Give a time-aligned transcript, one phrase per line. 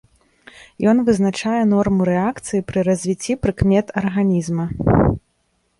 [0.93, 4.65] Ён вызначае норму рэакцыі пры развіцці прыкмет арганізма.